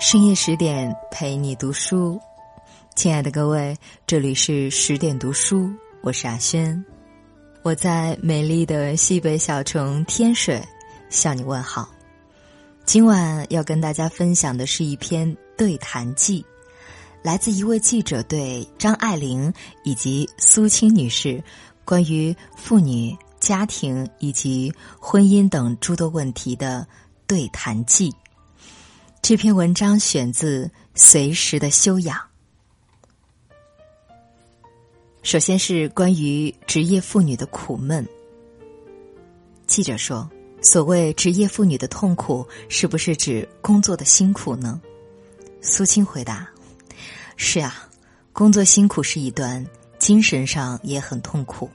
[0.00, 2.20] 深夜十点陪你读书，
[2.94, 5.68] 亲爱的各位，这里是十点读书，
[6.02, 6.84] 我是阿轩，
[7.64, 10.62] 我在美丽的西北小城天水
[11.10, 11.88] 向你问好。
[12.86, 16.46] 今晚要跟大家分享的是一篇对谈记，
[17.20, 19.52] 来自一位记者对张爱玲
[19.82, 21.42] 以及苏青女士
[21.84, 26.86] 关于妇女、家庭以及婚姻等诸多问题的
[27.26, 28.14] 对谈记。
[29.20, 32.16] 这篇文章选自《随时的修养》。
[35.22, 38.06] 首先是关于职业妇女的苦闷。
[39.66, 40.28] 记者说
[40.62, 44.80] ：“所谓职业妇女的痛苦，是不是指工作的辛苦呢？”
[45.60, 46.48] 苏青回答
[47.36, 47.86] ：“是啊，
[48.32, 49.66] 工作辛苦是一端，
[49.98, 51.68] 精神上也很痛苦。”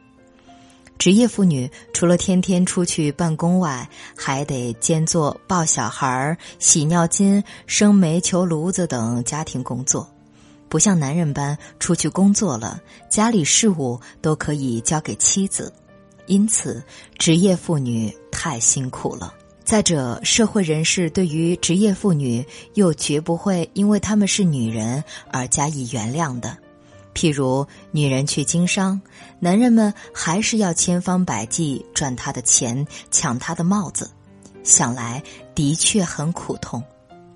[1.04, 10.10] 职业妇女除了天天出去办公外，还得兼做抱小孩、洗尿巾、生煤球炉子等家庭工作，
[10.70, 15.74] 不像男人般出去工作了，家里事务都可以交给妻子。
[16.28, 16.82] 因此，
[17.18, 19.34] 职业妇女太辛苦了。
[19.66, 26.58] 再者，社会人士对于职业妇女又绝不会因为她们是女人而加以原谅的。
[27.14, 29.00] 譬如女人去经商，
[29.40, 34.10] 男人们还是要千方百计赚他的钱，抢他的帽子，
[34.64, 35.22] 想来
[35.54, 36.84] 的确很苦痛，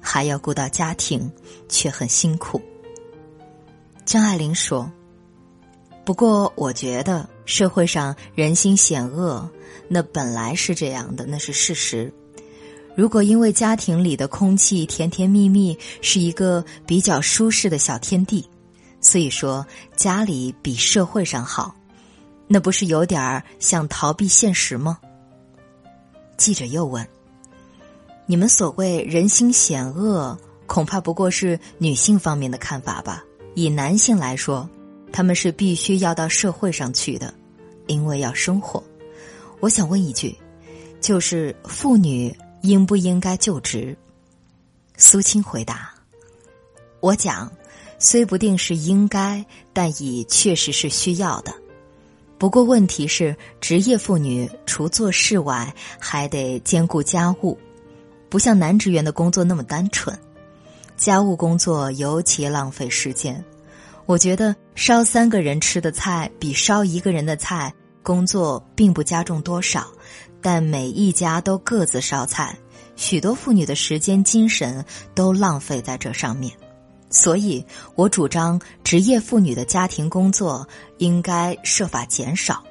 [0.01, 1.31] 还要顾到家庭，
[1.69, 2.61] 却很辛苦。
[4.03, 4.91] 张爱玲说
[6.03, 9.49] ：“不过我觉得社会上人心险恶，
[9.87, 12.11] 那本来是这样的，那是事实。
[12.95, 18.43] 如果因为家庭里的空气甜甜蜜蜜，是一个比较舒适的小天地。”
[19.07, 21.73] 所以说，家里比社会上好，
[22.45, 24.99] 那不是有点儿像逃避现实吗？
[26.35, 27.07] 记者又问
[28.27, 33.23] ：“你们所谓人心险恶，恐怕不过是女性方面的看法吧？
[33.55, 34.69] 以男性来说，
[35.13, 37.33] 他们是必须要到社会上去的，
[37.85, 38.83] 因为要生活。
[39.61, 40.37] 我想问一句，
[40.99, 43.97] 就是妇女应不应该就职？”
[44.97, 45.93] 苏青回答
[46.99, 47.49] ：“我讲。”
[47.99, 51.53] 虽不定是应该，但已确实是需要的。
[52.37, 57.57] 不过问题是，职业妇女除做事外，还得兼顾家务，
[58.29, 60.17] 不像男职员的工作那么单纯。
[60.95, 63.43] 家务工作尤其浪费时间。
[64.05, 69.87] 我觉得烧三个人吃的菜比烧一个人的菜工作并不加重多少，
[70.41, 72.57] 但每一家都各自烧菜，
[72.95, 76.51] 许多妇女的时间精神都浪费在这上面。
[77.09, 82.63] 所以，我主张职业妇女的家庭工作应该设法减少，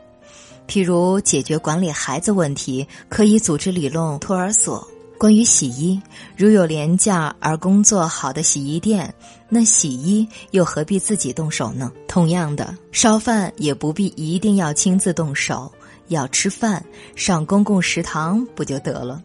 [0.68, 4.86] 譬如解决管理孩子问题，可以组织理论托儿所。
[5.18, 5.98] 关于洗衣，
[6.36, 9.14] 如有廉价而工作好的洗衣店，
[9.48, 11.90] 那洗衣又何必自己动手呢？
[12.06, 15.72] 同样的，烧饭也不必一定要亲自动手，
[16.08, 19.22] 要吃饭上公共食堂不就得了？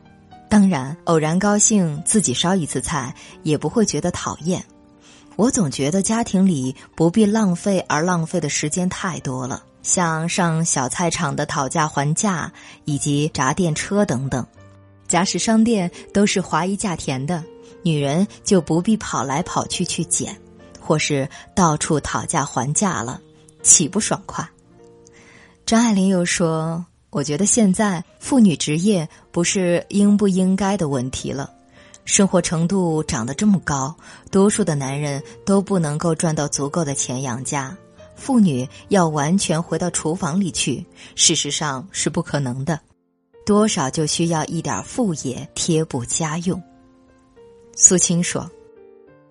[0.49, 4.63] 当然，偶然高兴自己烧一次菜，也不会觉得讨厌。
[5.37, 12.51] 我总觉得家庭里不必浪费而浪费的时间太多了，像上小菜场的讨价还价，
[12.85, 14.45] 以及闸电车等等。
[15.07, 17.43] 假使商店都是划一价田的，
[17.81, 20.39] 女人就不必跑来跑去去捡，
[20.79, 23.19] 或是到处讨价还价了，
[23.63, 24.47] 岂不爽快？
[25.65, 31.51] 张爱玲又说：“我觉得现在妇女职业不是应不应该的问题了。”
[32.03, 33.95] 生活程度长得这么高，
[34.29, 37.75] 多数的男人都不能够赚到足够的钱养家，
[38.15, 40.85] 妇女要完全回到厨房里去，
[41.15, 42.79] 事实上是不可能的，
[43.45, 46.61] 多少就需要一点副业贴补家用。
[47.75, 48.49] 苏青说：“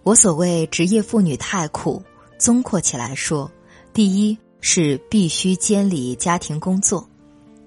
[0.03, 2.03] 我所谓职业妇女太苦，
[2.39, 3.51] 综括起来说，
[3.93, 7.07] 第一是必须监理家庭工作，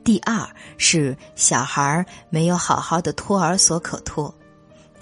[0.04, 4.34] 第二是小孩没有好好的托儿所可托。”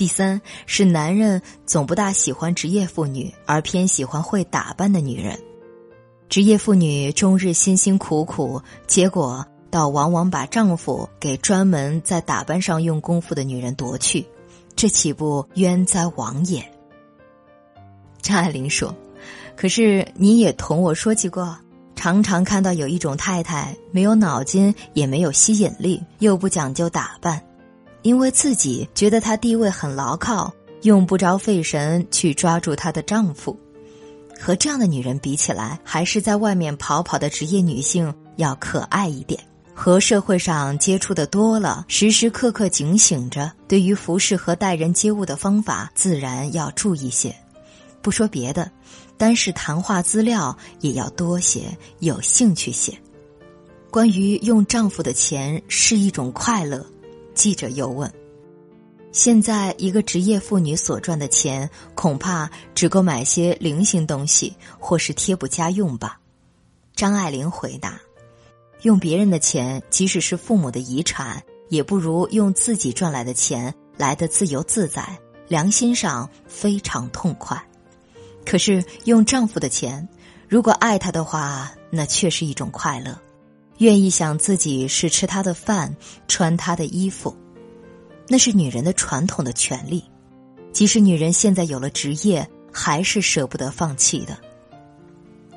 [0.02, 5.38] 第三是男人总不大喜欢职业妇女，而偏喜欢会打扮的女人。
[6.28, 14.26] 职业妇女终日辛辛苦苦，结果倒往往把丈夫给专门在打扮上用功夫的女人夺去，
[14.76, 16.66] 这岂不冤哉枉也？
[18.24, 18.96] 张爱玲说
[19.56, 21.56] ：“可是你也同我说起过，
[21.96, 27.40] 常常看到有一种太太没有脑筋，也没有吸引力，又不讲究打扮。”
[28.02, 30.54] 因为自己觉得她地位很牢靠，
[30.84, 33.58] 用不着费神去抓住她的丈夫，
[34.40, 39.40] 和这样的女人比起来，还是在外面跑跑的职业女性要可爱一点。
[39.74, 47.34] 和社会上接触的多了，时时刻刻警醒着，对于服饰和待人接物的方法，自然要注意些。
[48.02, 48.70] 不说别的，
[49.18, 51.62] 单是谈话资料也要多些，
[52.00, 52.96] 有兴趣些。
[53.90, 56.86] 关于用丈夫的钱是一种快乐，
[57.34, 58.12] 记者又问
[59.12, 66.20] ：“现在一个职业妇女所赚的钱，恐怕只够买些零星东西或是贴补家用吧？”
[66.96, 68.00] 张爱玲回答。
[68.84, 77.64] 用别人的钱，即使是父母的遗产，也不如用自己赚来的钱来的自由自在，良心上非常痛快。
[78.44, 80.10] 可是用丈夫的钱，
[80.48, 83.16] 如果爱他的话，那却是一种快乐，
[83.82, 85.96] 愿意想自己是吃他的饭，
[86.28, 87.36] 穿他的衣服，
[88.28, 90.04] 那是女人的传统的权利。
[90.72, 94.38] 即使女人现在有了职业，还是舍不得放弃的。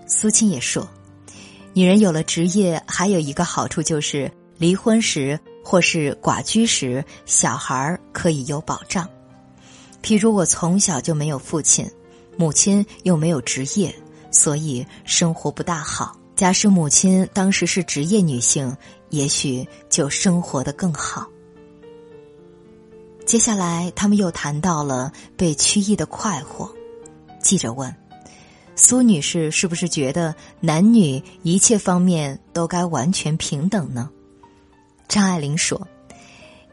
[0.06, 0.88] 苏青也说。
[1.75, 9.06] 女人有了职业，还有一个好处就是离婚时或是寡居时，小孩儿可以有保障。
[10.03, 11.87] 譬如我从小就没有父亲，
[12.38, 13.94] 母亲又没有职业，
[14.31, 16.17] 所以生活不大好。
[16.37, 18.77] 假使母亲当时是职业女性，
[19.11, 21.29] 也许就生活的更好。
[23.25, 26.71] 接下来，他们又谈到了被曲意的快活。
[27.41, 27.95] 记者问。
[28.77, 34.11] 苏女士是不是觉得男女一切方面都该完全平等呢？
[35.07, 35.87] 张爱玲说：“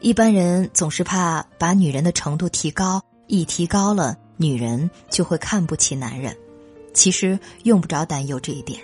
[0.02, 6.36] 一般人总是怕把女人的程度提高，一提高了，女人就会看不起男人。
[6.92, 8.80] 其实用不着担忧这一点。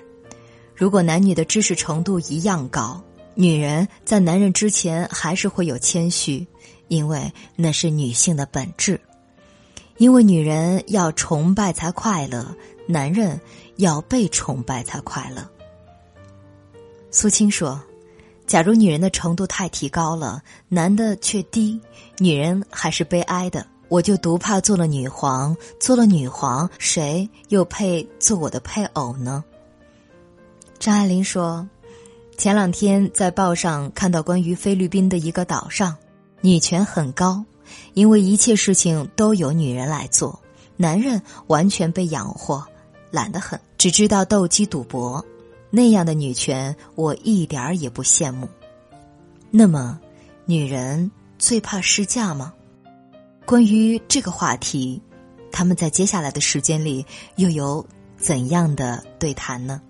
[0.78, 3.02] 如果男女的知识程度一样高，
[3.34, 6.46] 女人在男人之前还是会有谦虚，
[6.86, 9.00] 因为那是女性的本质。
[9.96, 12.54] 因为女人要崇拜才快乐。”
[12.90, 13.38] 男人
[13.76, 15.46] 要被崇拜才快乐。
[17.10, 17.78] 苏青说
[18.46, 21.78] ：“假如女人的程度太提高了，男的却低，
[22.18, 23.66] 女人还是悲哀的。
[23.88, 29.44] 我就独怕做了女皇，做了女皇，谁又配做我的配偶呢？”
[30.88, 31.68] 张爱玲说
[32.38, 35.94] ：“前两天在报上看到关于菲律宾的一个岛上，
[36.40, 37.44] 女权很高，
[37.92, 40.40] 因为一切事情都由女人来做，
[40.78, 42.66] 男人完全被养活。”
[43.12, 45.22] 懒得很，只知道斗鸡赌博，
[45.68, 48.48] 那样的女权我一点儿也不羡慕。
[49.50, 50.00] 那么，
[50.46, 52.54] 女人最怕失嫁吗？
[53.44, 55.02] 关于这个话题，
[55.52, 57.04] 他们在接下来的时间里
[57.36, 57.86] 又有
[58.16, 59.82] 怎样的对谈呢？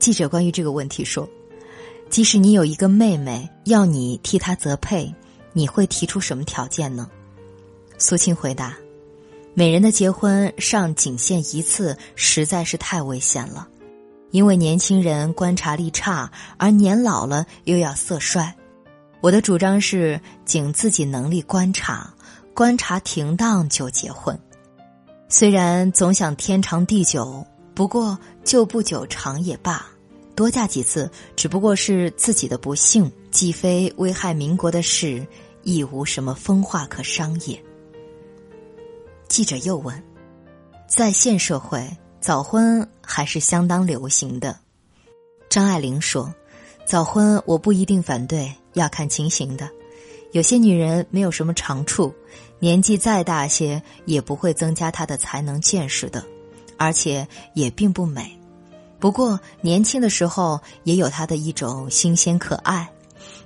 [0.00, 1.28] 记者关于这个问题说
[2.08, 5.14] ：“即使你有一个妹妹，要你替她择配，
[5.52, 7.08] 你会提出什么条件呢？”
[7.98, 8.74] 苏青回答。
[9.52, 13.68] 每人的结婚上仅限一次，实在是太危险了，
[14.30, 18.54] 因为年轻人观察力差，而年老了又要色衰。
[19.20, 22.14] 我的主张是，仅自己能力观察，
[22.54, 24.38] 观察停当就结婚。
[25.28, 27.44] 虽然总想天长地久，
[27.80, 29.86] 不过就不久长也罢，
[30.34, 35.26] 多嫁几次只不过是自己的不幸，既非危害民国的事，
[35.62, 37.58] 亦无什么风化可伤也。
[39.28, 39.98] 记者又问
[40.86, 41.88] ：“在现社会，
[42.20, 44.58] 早婚还是相当流行的。”
[45.48, 46.34] 张爱玲说
[46.84, 49.66] ：“早婚我不一定反对，要看情形的。
[50.32, 52.14] 有些女人没有什么长处，
[52.58, 56.22] 年纪再大些也不会增加她的才能见识的，
[56.80, 58.34] 而且也并不美。
[58.98, 62.88] 不过年轻的时候也有她的一种新鲜可爱，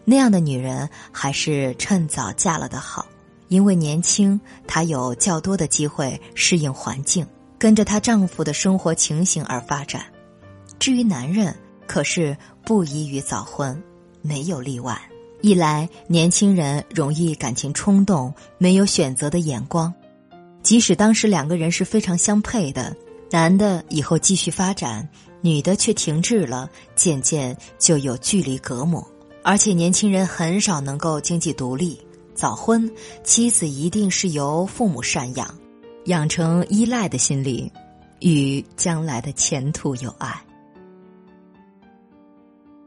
[0.05, 3.05] 那样的女人还是趁早嫁了的好。”
[3.49, 7.26] 因为年轻，她有较多的机会适应环境，
[7.59, 10.03] 跟着她丈夫的生活情形而发展。
[10.79, 11.55] 至于男人，
[11.87, 13.81] 可是不宜于早婚，
[14.23, 15.00] 没有例外。
[15.43, 19.93] 一来，年轻人容易感情冲动，没有选择的眼光；
[20.62, 22.97] 即使当时两个人是非常相配的，
[23.35, 25.09] 男的以后继续发展，
[25.41, 29.05] 女的却停滞了，渐渐就有距离隔膜。
[29.43, 32.00] 而且，年轻人很少能够经济独立。
[32.33, 32.88] 早婚，
[33.25, 35.53] 妻子一定是由父母赡养，
[36.05, 37.73] 养成依赖的心理，
[38.21, 40.41] 与将来的前途有碍。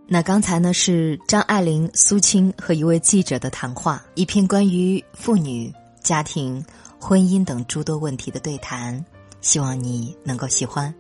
[0.08, 5.70] 那刚才呢是张爱玲、苏青和一位记者的谈话，一篇关于妇女、
[6.01, 6.63] 家庭、
[6.98, 9.04] 婚姻等诸多问题的对谈，
[9.48, 10.94] 希望你能够喜欢。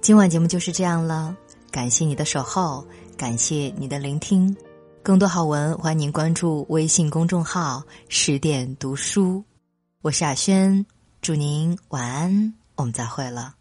[0.00, 1.36] 今晚节目就是这样了，
[1.70, 2.82] 感谢你的守候，
[3.18, 4.56] 感谢你的聆听。
[5.02, 9.44] 更多好文，欢迎您关注微信公众号“十点读书”。
[10.00, 10.86] 我是亚轩，
[11.20, 13.59] 祝您晚安，我们再会了。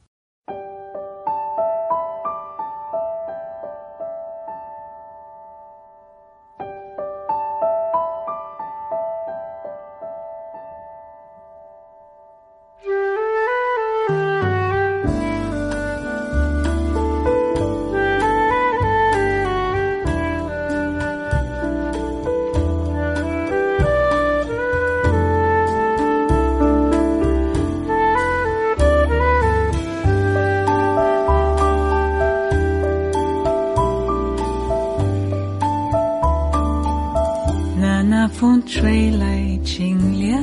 [38.79, 40.41] 吹来清凉，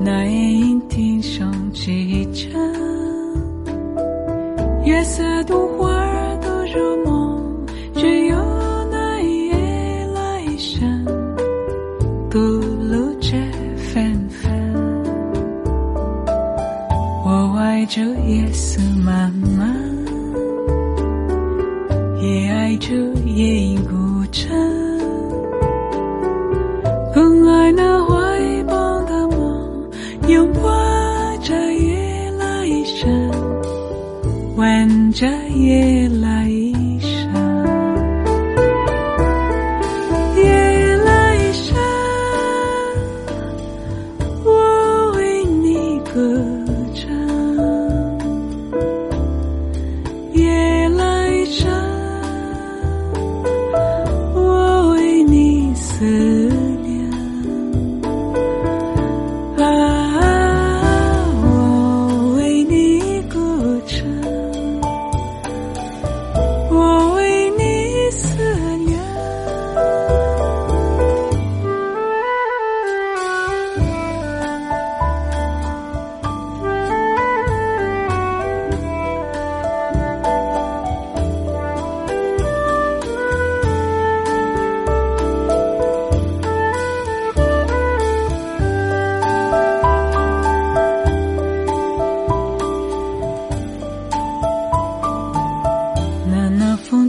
[0.00, 2.58] 那夜莺啼声齐唱，
[4.82, 8.36] 月色独花儿都入梦，只有
[8.90, 9.54] 那夜
[10.14, 11.04] 来生
[12.30, 13.36] 吐露着
[13.76, 14.50] 芬芳。
[17.26, 18.80] 我爱这夜色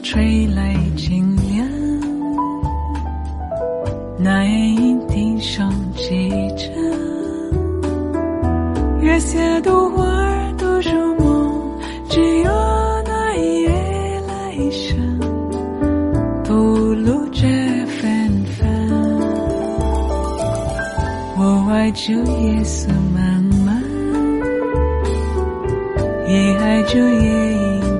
[0.03, 1.65] 吹来清凉，
[4.17, 6.73] 那夜莺啼声齐唱，
[8.99, 11.79] 月下独花儿都入梦，
[12.09, 12.51] 只有
[13.05, 13.69] 那一夜
[14.27, 15.19] 来生
[16.43, 16.53] 吐
[16.95, 17.47] 露着
[17.85, 18.67] 芬芳。
[21.37, 23.19] 我爱这夜色茫
[23.65, 23.69] 茫，
[26.27, 27.90] 也爱这夜莺。